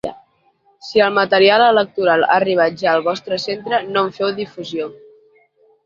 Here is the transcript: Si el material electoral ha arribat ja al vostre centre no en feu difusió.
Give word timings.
Si 0.87 0.99
el 1.07 1.11
material 1.17 1.65
electoral 1.67 2.25
ha 2.29 2.31
arribat 2.39 2.81
ja 2.83 2.91
al 2.95 3.07
vostre 3.11 3.41
centre 3.47 3.85
no 3.95 4.05
en 4.07 4.13
feu 4.21 4.37
difusió. 4.45 4.93